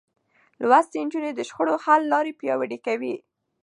لوستې 0.69 0.97
نجونې 1.05 1.31
د 1.35 1.41
شخړو 1.49 1.75
حل 1.83 2.01
لارې 2.13 2.37
پياوړې 2.39 2.77
کوي. 2.85 3.15